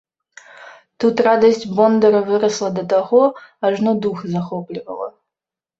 [1.03, 3.21] Тут радасць бондара вырасла да таго,
[3.71, 5.07] ажно дух захоплівала.